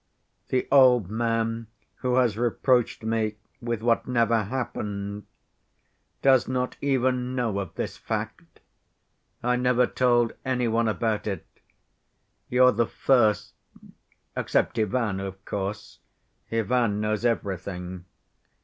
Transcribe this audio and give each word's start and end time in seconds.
The 0.47 0.67
old 0.71 1.11
man 1.11 1.67
who 1.97 2.15
has 2.15 2.35
reproached 2.35 3.03
me 3.03 3.35
with 3.61 3.83
what 3.83 4.07
never 4.07 4.45
happened 4.45 5.27
does 6.23 6.47
not 6.47 6.75
even 6.81 7.35
know 7.35 7.59
of 7.59 7.75
this 7.75 7.97
fact; 7.97 8.61
I 9.43 9.57
never 9.57 9.85
told 9.85 10.33
any 10.43 10.67
one 10.67 10.87
about 10.87 11.27
it. 11.27 11.45
You're 12.49 12.71
the 12.71 12.87
first, 12.87 13.53
except 14.35 14.79
Ivan, 14.79 15.19
of 15.19 15.45
course—Ivan 15.45 16.99
knows 16.99 17.23
everything. 17.23 18.05